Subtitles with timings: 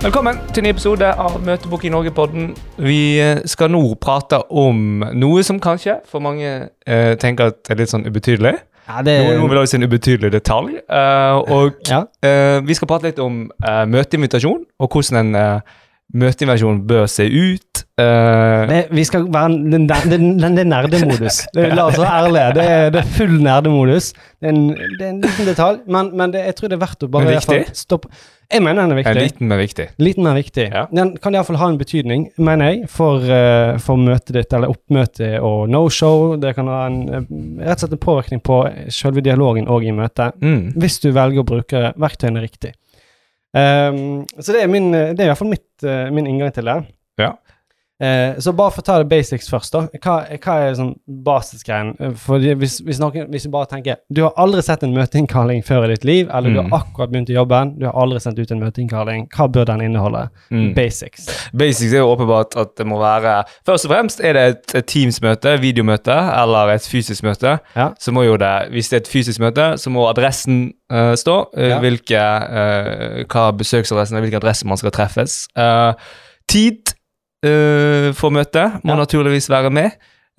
[0.00, 2.54] Velkommen til en ny episode av Møtebok i Norge-podden.
[2.80, 6.48] Vi eh, skal nå prate om noe som kanskje for mange
[6.88, 8.54] eh, tenker at er litt sånn ubetydelig.
[8.86, 10.78] Ja, det Noen noen vil også si en ubetydelig detalj.
[10.88, 12.00] Uh, og Ja.
[12.24, 15.60] uh, vi skal prate litt om uh, møteinvitasjon, og hvordan en
[16.16, 17.84] møteinvitasjon bør se ut.
[18.00, 21.44] Uh, det, vi skal være den, den, den, den er nerdemodus.
[21.52, 22.48] Det, la oss være ærlige.
[22.56, 24.14] Det er, det er full nerdemodus.
[24.40, 26.86] Det er en, det er en liten detalj, men, men det, jeg tror det er
[26.88, 28.16] verdt å bare stoppe.
[28.50, 29.22] Jeg mener den er viktig.
[29.22, 29.84] liten, men viktig.
[30.02, 30.64] Liten, men viktig.
[30.74, 30.86] Ja.
[30.90, 35.38] Den kan iallfall ha en betydning, mener jeg, for, eh, for møtet ditt, eller oppmøtet
[35.38, 36.34] og no-show.
[36.40, 37.28] Det kan ha en, eh,
[37.62, 38.58] rett og slett en påvirkning på
[38.90, 40.34] selve dialogen og i møtet.
[40.42, 40.72] Mm.
[40.74, 42.74] hvis du velger å bruke verktøyene riktig.
[43.52, 46.64] Um, så det er, min, det er i hvert fall mitt, eh, min inngang til
[46.64, 46.76] det.
[47.18, 47.32] Ja.
[48.00, 49.82] Eh, så bare for å ta det basics først, da.
[50.00, 51.90] Hva, hva er sånn basisgreien?
[52.00, 55.60] Eh, For hvis, hvis, noen, hvis du bare tenker Du har aldri sett en møteinnkalling
[55.66, 56.70] før i ditt liv, eller du Mm.
[56.70, 59.28] har akkurat begynt i jobben, du har aldri sendt ut en møteinnkalling.
[59.36, 60.30] Hva bør den inneholde?
[60.50, 60.74] Mm.
[60.74, 61.26] Basics.
[61.52, 64.86] Basics er jo åpenbart at det må være Først og fremst er det et, et
[64.86, 67.58] Teams-møte, videomøte eller et fysisk møte.
[67.76, 67.90] Ja.
[68.00, 71.36] Så må jo det, Hvis det er et fysisk møte, så må adressen uh, stå.
[71.56, 71.78] eh, Ja.
[71.80, 75.46] hvilke, uh, hva besøksadressen er, hvilken adresse man skal treffes.
[75.56, 75.92] Uh,
[76.48, 76.94] tid
[77.44, 78.96] eh, for møtet må Ja.
[79.04, 79.90] naturligvis være med.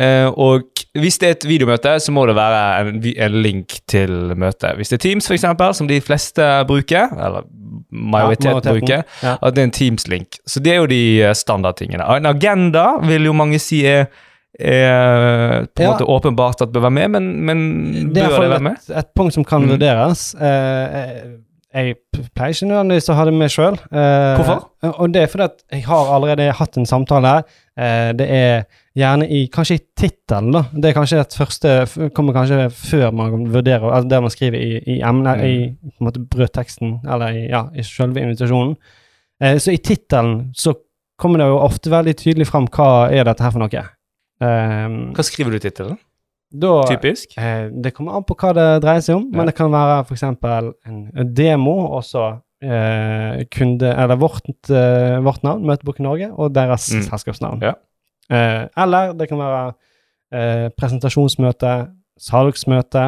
[0.00, 0.62] Uh, og
[0.94, 4.76] hvis det er et videomøte, så må det være en, en link til møtet.
[4.76, 7.42] Hvis det er Teams, eksempel, som de fleste bruker, eller
[7.90, 9.32] majoritet Ja, bruker, Ja.
[9.42, 10.38] at det er en Teams-link.
[10.46, 12.04] Så det er jo de eh, standardtingene.
[12.16, 14.06] En agenda vil jo mange si er,
[14.60, 15.92] er på en Ja.
[15.96, 17.58] måte åpenbart at bør være med, men, men
[18.14, 18.76] bør det, det være med?
[18.88, 19.68] et, et punkt som kan Mm.
[19.74, 20.34] vurderes.
[20.34, 21.24] Eh,
[21.74, 21.96] jeg
[22.34, 23.74] pleier ikke nødvendigvis å ha det med sjøl.
[23.92, 24.62] Hvorfor?
[25.02, 27.42] Og det er fordi at jeg har allerede hatt en samtale her.
[27.78, 28.64] Eh, det er
[28.98, 30.62] gjerne i Kanskje i tittelen, da.
[30.72, 31.74] Det er kanskje et første
[32.16, 35.44] Kommer kanskje før man vurderer Altså det man skriver i, i emnet, Mm.
[35.46, 38.74] i på en måte brødteksten, eller i, ja, i selve invitasjonen.
[39.42, 40.74] Eh, så i tittelen så
[41.20, 43.84] kommer det jo ofte veldig tydelig fram hva er dette her for noe.
[44.40, 45.98] Eh, Hva skriver du i tittelen?
[46.50, 47.34] Da, Typisk?
[47.38, 49.36] Eh, det kommer an på hva det dreier seg om, Ja.
[49.36, 50.22] men det kan være f.eks.
[50.22, 56.52] En, en demo, og så eh, kunde Eller vårt, eh, vårt navn, Møtebok Norge, og
[56.54, 57.02] deres Mm.
[57.10, 57.60] selskapsnavn.
[57.62, 57.74] Ja.
[58.30, 59.74] Eh, eller det kan være
[60.32, 61.88] eh, presentasjonsmøte,
[62.18, 63.04] salgsmøte,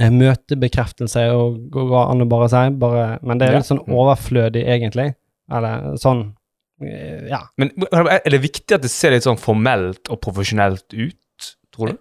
[0.00, 3.94] eh, møtebekreftelse og går an å bare si, bare, men det er litt sånn Mm.
[3.94, 5.14] overflødig, egentlig.
[5.50, 6.34] Eller sånn
[6.80, 7.40] Ja.
[7.58, 11.16] Men er det viktig at det ser litt sånn formelt og profesjonelt ut,
[11.78, 11.98] tror du?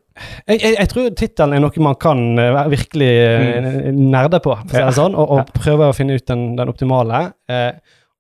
[0.48, 4.02] Jeg, jeg, jeg tror tittelen er noe man kan eh, virkelig mm.
[4.12, 4.90] nerde på, for å si Mm.
[4.90, 7.24] Det sånn, og, og prøve å finne ut den, den optimale.
[7.50, 7.72] Eh,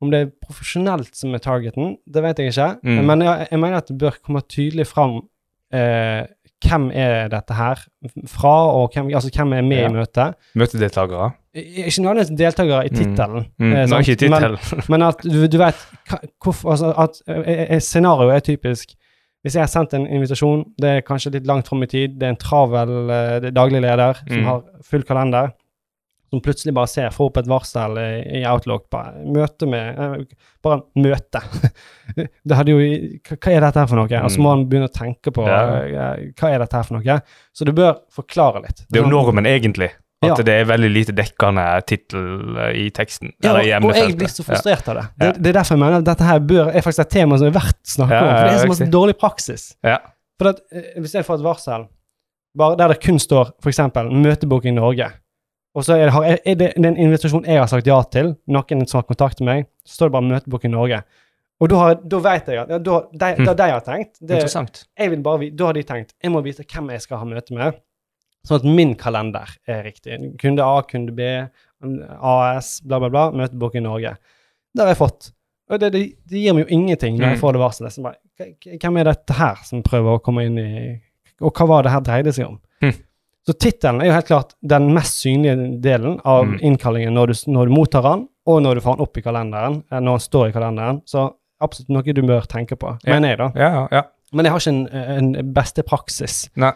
[0.01, 2.69] om det er profesjonelt som er targeten, det vet jeg ikke.
[2.85, 2.99] Mm.
[3.09, 5.15] Men jeg, jeg mener at det bør komme tydelig fram
[5.73, 6.27] eh,
[6.65, 7.81] hvem er dette her
[8.29, 9.89] fra, og hvem, altså, hvem er med Ja.
[9.89, 10.37] i møtet.
[10.57, 11.31] Møtedeltakere?
[11.57, 12.97] Ikke nødvendigvis deltakere i Mm.
[12.97, 13.73] tittelen, Mm.
[13.73, 14.57] eh, ikke i men,
[14.93, 15.75] men at du, du vet
[16.09, 18.93] hva- hvorfor altså, at eh, eh, Scenarioet er typisk.
[19.45, 22.25] Hvis jeg har sendt en invitasjon, det er kanskje litt langt fram i tid, det
[22.25, 24.45] er en travel eh, det er daglig leder som Mm.
[24.49, 25.53] har full kalender,
[26.29, 30.25] som plutselig bare ser, får opp et varsel i, i Outlook, bare møte med eh,
[30.65, 31.39] Bare møte.
[32.17, 34.09] det hadde jo hva, er dette her for noe?
[34.25, 34.57] Og så må Mm.
[34.57, 35.61] han begynne å tenke på Ja.
[35.85, 37.21] eh, hva er dette her for noe.
[37.55, 38.83] Så du bør forklare litt.
[38.89, 39.91] Det er jo normen, egentlig.
[40.23, 40.43] At Ja.
[40.43, 43.33] det er veldig lite dekkende tittel eh, i teksten.
[43.43, 44.47] Ja, eller i og, jeg blir så Ja.
[44.49, 45.03] frustrert av det.
[45.17, 45.43] Det.
[45.43, 47.51] Det er derfor jeg mener at dette her bør, er faktisk et tema som er
[47.51, 48.33] verdt å snakke Ja, om.
[48.33, 49.75] For det er så masse dårlig praksis.
[49.83, 49.97] Ja.
[50.39, 51.87] For at, eh, Hvis jeg får et varsel
[52.57, 53.79] bare der det kun står f.eks.
[53.79, 55.11] i Norge',
[55.75, 58.35] og så er det, er det, det er en invitasjon jeg har sagt ja til,
[58.47, 61.03] noen som har kontaktet meg, så står det bare 'Møtebok i Norge'.
[61.61, 63.45] Og da, har, da vet jeg at ja, da, de, Hm.
[63.45, 64.85] da de har tenkt det, Interessant.
[64.97, 67.51] jeg vil bare, Da har de tenkt jeg må vite hvem jeg skal ha møte
[67.53, 67.73] med,
[68.47, 70.17] sånn at min kalender er riktig.
[70.41, 71.27] Kunde A, kunde B,
[72.19, 73.25] AS, bla, bla, bla.
[73.31, 74.15] Møtebok i Norge.
[74.73, 75.31] Det har jeg fått.
[75.69, 77.41] Og det, det, det gir meg jo ingenting når jeg Mm.
[77.41, 77.93] får det varselet.
[77.93, 78.15] Så bare,
[78.79, 81.01] Hvem er dette her som prøver å komme inn i
[81.41, 82.59] Og hva var det her dreide seg om?
[82.81, 82.93] Hm.
[83.47, 86.57] Så tittelen er jo helt klart den mest synlige delen av Mm.
[86.61, 89.83] innkallingen når du, når du mottar den, og når du får den opp i kalenderen,
[89.91, 91.01] eh, når den står i kalenderen.
[91.05, 93.13] Så absolutt noe du bør tenke på, Ja.
[93.19, 93.51] mener jeg, da.
[93.55, 94.01] Ja, ja, ja.
[94.33, 96.49] Men jeg har ikke en, en beste praksis.
[96.55, 96.73] Nei.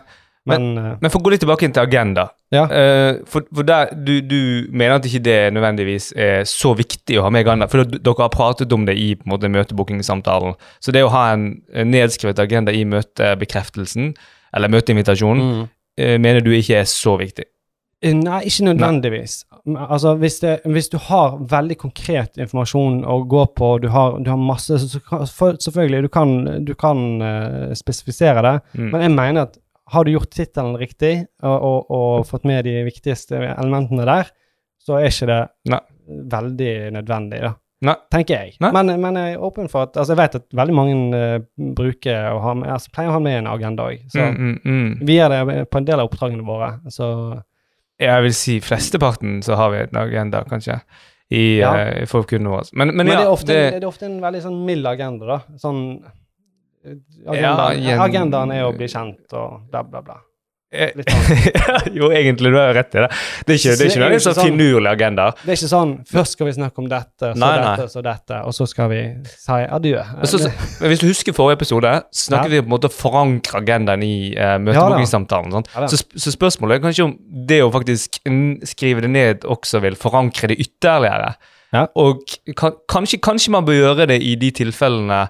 [0.49, 2.23] Men, men, Men for å gå litt tilbake inn til agenda.
[2.51, 2.63] ja.
[2.65, 4.39] Uh, for for der, du, du
[4.73, 8.33] mener at ikke det nødvendigvis er så viktig å ha med agenda, for dere har
[8.33, 10.57] pratet om det i på en måte, møtebookingsamtalen.
[10.81, 14.13] Så det å ha en, en nedskrevet agenda i møtebekreftelsen,
[14.55, 15.63] eller møteinvitasjonen, Mm.
[16.01, 17.45] uh, mener du ikke er så viktig?
[18.01, 19.43] Eh, Nei, ikke nødvendigvis.
[19.77, 24.29] Altså, hvis, det, hvis du har veldig konkret informasjon å gå på, du har, du
[24.31, 26.31] har masse så, så, for, Selvfølgelig, du kan,
[26.65, 28.89] du kan uh, spesifisere det, Mm.
[28.95, 29.60] men jeg mener at
[29.91, 34.29] har du gjort tittelen riktig og, og, og fått med de viktigste elementene der,
[34.81, 35.41] så er ikke det
[35.73, 35.81] Nei.
[36.31, 37.51] veldig nødvendig, da.
[37.81, 37.95] Nei.
[38.13, 38.55] tenker jeg.
[38.61, 41.45] Men, men jeg er åpen for at Altså, jeg vet at veldig mange uh,
[41.77, 44.03] bruker å ha med, altså, pleier å ha med en agenda òg.
[44.13, 44.91] Så Mm, mm, mm.
[45.09, 46.75] vi gjør det på en del av oppdragene våre.
[46.93, 47.07] Så
[48.01, 50.79] Jeg vil si flesteparten så har vi en agenda, kanskje,
[51.31, 51.73] i, Ja.
[51.73, 52.69] uh, for våre.
[52.73, 54.85] Men, men, Men, ja, det, er ofte, det, det er ofte en veldig sånn mild
[54.85, 55.39] agenda, da.
[55.57, 55.81] Sånn
[56.85, 56.97] eh,
[57.41, 60.19] Ja, Agendaen er å bli kjent og bla, bla, bla.
[60.71, 60.93] Eh,
[61.97, 63.07] jo, egentlig, du har rett i det.
[63.45, 65.25] Det er ikke, det er ikke Så er sånn ikke sånn- finurlig agenda.
[65.41, 67.73] Det er ikke sånn først skal vi snakke om dette, så Nei, nei.
[67.75, 69.01] dette, så dette, og så skal vi
[69.33, 70.05] si adjø.
[70.21, 70.39] Men så,
[70.87, 72.53] hvis du husker forrige episode, snakket Ja.
[72.55, 75.51] vi på en måte forankre agendaen i uh, møtebookingssamtalen.
[75.59, 75.71] sant?
[75.75, 77.17] Ja så, så spørsmålet er kanskje om
[77.51, 78.21] det å faktisk
[78.71, 81.33] skrive det ned også vil forankre det ytterligere.
[81.75, 81.85] Ja.
[81.99, 82.23] Og
[82.55, 85.25] kan, kanskje, kanskje man bør gjøre det i de tilfellene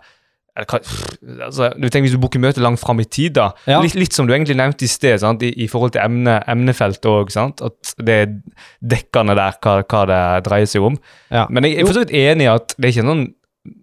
[0.55, 3.51] altså, du tenker Hvis du booker møte langt fram i tid, da.
[3.69, 3.81] Ja.
[3.83, 5.23] Litt, litt som du egentlig nevnte i sted?
[5.41, 7.31] I, i forhold til emne, emnefeltet òg.
[7.39, 8.33] At det er
[8.81, 10.97] dekkende der hva, hva det dreier seg om.
[11.31, 11.47] Ja.
[11.49, 13.29] Men jeg er for så vidt enig i at det er ikke noen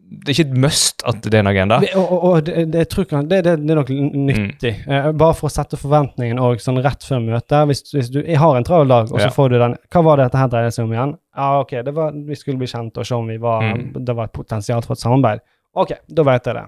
[0.09, 1.77] det er ikke et must at det er en agenda.
[2.01, 4.73] Og, og, og det, det, det, det, det er nok nyttig.
[4.89, 5.19] Mm.
[5.21, 7.69] bare for å sette forventningen òg sånn rett før møtet.
[7.69, 9.35] Hvis, hvis du jeg har en travel dag, og så Ja.
[9.37, 11.13] får du den Hva var det dette her dreide seg om igjen?
[11.37, 13.85] Ja, ok, det var, vi skulle bli kjent og se om vi var, Mm.
[14.09, 15.45] det var et potensial for et samarbeid.
[15.79, 16.67] Ok, da vet jeg det.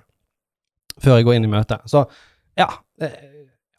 [1.00, 1.80] Før jeg går inn i møtet.
[1.90, 2.04] Så
[2.58, 2.66] ja.
[3.00, 3.14] eh,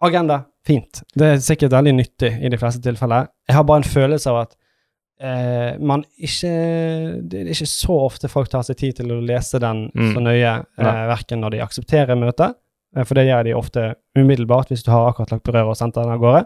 [0.01, 1.03] Agenda, fint.
[1.13, 3.27] Det er sikkert veldig nyttig i de fleste tilfeller.
[3.47, 4.55] Jeg har bare en følelse av at
[5.21, 6.53] eh, man ikke
[7.29, 10.13] Det er ikke så ofte folk tar seg tid til å lese den Mm.
[10.15, 12.55] så nøye, eh, verken når de aksepterer møtet,
[12.95, 13.85] eh, for det gjør de ofte
[14.17, 16.45] umiddelbart hvis du har akkurat lagt på røret og sendt den av gårde,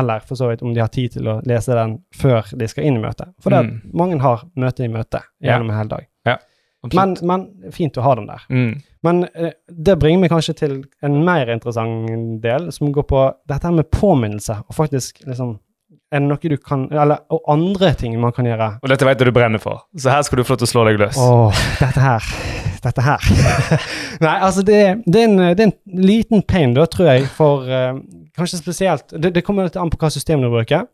[0.00, 2.84] eller for så vidt om de har tid til å lese den før de skal
[2.88, 3.28] inn i møtet.
[3.40, 3.80] For det, Mm.
[3.94, 5.52] mange har møte i møte Ja.
[5.58, 6.06] gjennom en hel dag.
[6.26, 6.44] Absolutt.
[6.94, 8.44] Men, men fint å ha den der.
[8.48, 8.76] mm.
[9.06, 10.74] Men eh, det bringer meg kanskje til
[11.06, 15.58] en mer interessant del, som går på dette med påminnelse, og faktisk liksom
[16.10, 18.68] Er det noe du kan Eller og andre ting man kan gjøre.
[18.82, 20.70] Og dette vet jeg du brenner for, så her skal du få lov til å
[20.72, 21.18] slå deg løs.
[21.20, 22.30] Åh, dette her.
[22.82, 23.26] Dette her.
[24.24, 27.66] Nei, altså, det, det, er en, det er en liten pain, da, tror jeg, for
[27.68, 27.98] uh,
[28.38, 30.86] Kanskje spesielt Det, det kommer litt an på hva system du bruker.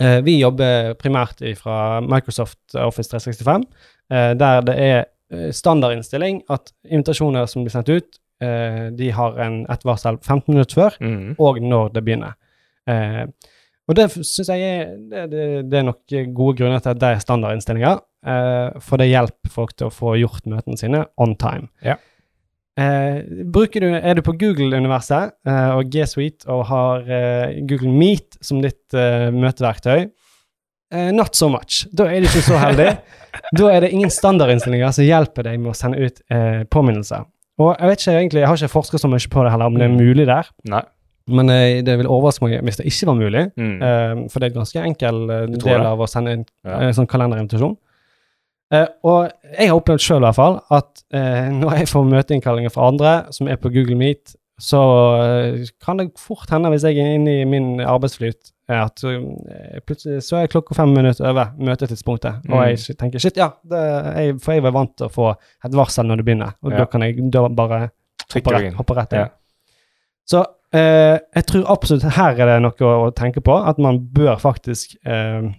[0.00, 5.00] Uh, vi jobber primært fra Microsoft Office 365, eh, der det er
[5.32, 10.52] eh, standardinnstilling at invitasjoner som blir sendt ut, eh, de har en, et varsel 15
[10.54, 11.34] minutter før, Mm.
[11.38, 12.34] og når det begynner.
[12.88, 13.26] Eh,
[13.88, 16.00] og det syns jeg er det, det, er nok
[16.34, 20.14] gode grunner til at det er standardinnstillinger, eh, for det hjelper folk til å få
[20.20, 21.68] gjort møtene sine on time.
[21.84, 21.96] Ja.
[22.76, 23.20] Eh,
[23.54, 28.38] bruker du, er du på Google-universet eh, og G Suite og har eh, Google Meet
[28.42, 30.08] som ditt eh, møteverktøy,
[30.94, 31.82] eh, not so much.
[31.92, 32.88] Da er du ikke så heldig.
[33.58, 37.24] da er det ingen standardinnstillinger som hjelper deg med å sende ut uh, påminnelser.
[37.62, 39.74] Og jeg vet ikke egentlig, jeg har ikke forsket så mye på det heller, om
[39.78, 39.98] det er Mm.
[40.00, 40.48] mulig der.
[40.70, 40.82] Nei.
[41.28, 43.44] Men uh, det vil overraske meg hvis det ikke var mulig.
[43.56, 44.28] Mm.
[44.30, 45.76] for det er en ganske enkel del det.
[45.86, 46.90] av å sende en Ja.
[46.92, 47.76] sånn kalenderinvitasjon.
[49.04, 51.04] Og jeg har opplevd sjøl i hvert fall at
[51.60, 54.80] når jeg får møteinnkallinger fra andre som er på Google Meet, så
[55.82, 60.38] kan det fort hende, hvis jeg er inne i min arbeidsflyt, at eh, plutselig så
[60.40, 62.76] er klokka fem minutter over møtetidspunktet, og Mm.
[62.76, 63.80] jeg tenker shit, ja, det,
[64.16, 65.30] jeg, for jeg var vant til å få
[65.64, 66.78] et varsel når det begynner, og Ja.
[66.78, 67.90] da kan jeg da bare
[68.32, 69.18] hoppe rett, hoppe rett inn.
[69.18, 69.28] Ja.
[70.26, 74.38] Så eh, jeg tror absolutt her er det noe å tenke på, at man bør
[74.40, 75.50] faktisk eh,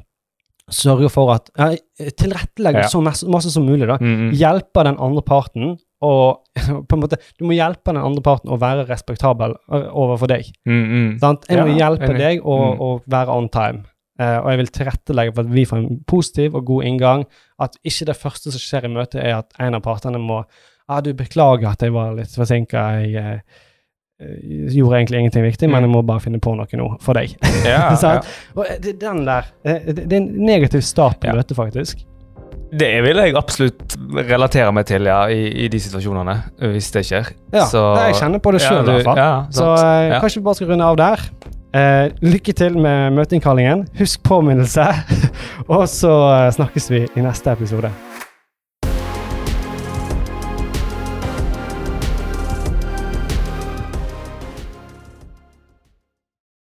[0.71, 1.75] sørge for at ja,
[2.17, 2.87] Tilrettelegge Ja.
[2.89, 3.97] så masse, masse som mulig, da.
[4.01, 4.31] Mm.
[4.33, 6.41] Hjelpe den andre parten og
[6.89, 10.49] på en måte, Du må hjelpe den andre parten å være respektabel overfor deg.
[10.67, 11.09] Mm, mm.
[11.19, 11.45] Sant?
[11.49, 12.17] Jeg må Ja, hjelpe enig.
[12.19, 12.79] deg å, Mm.
[12.81, 13.83] å være on time.
[14.19, 17.25] Uh, og jeg vil tilrettelegge for at vi får en positiv og god inngang.
[17.59, 20.43] At ikke det første som skjer i møtet, er at en av partene må
[20.87, 22.83] ah, du beklager at jeg var litt forsinka.
[23.01, 23.39] Jeg eh,
[24.71, 25.87] gjorde egentlig ingenting viktig, men Mm.
[25.89, 27.35] jeg må bare finne på noe nå for deg.
[27.65, 28.21] Ja, ja.
[28.55, 32.05] Og det, den der det, det er en negativ start på møtet, faktisk.
[32.75, 33.95] Det vil jeg absolutt
[34.27, 36.35] relatere meg til, ja, i, i de situasjonene,
[36.73, 37.29] hvis det skjer.
[37.53, 39.17] Ja, Så- jeg kjenner på det Ja, i hvert fall.
[39.21, 41.23] Ja, Så eh, kanskje vi bare skal runde av der.
[41.75, 43.85] Eh, lykke til med møteinnkallingen.
[43.99, 44.85] Husk påminnelse.
[45.67, 47.91] og så eh, snakkes vi i neste episode.